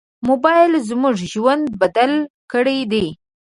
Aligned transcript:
موبایل 0.29 0.73
زموږ 0.89 1.15
ژوند 1.31 1.63
بدل 1.81 2.11
کړی 2.51 2.79
دی. 2.91 3.05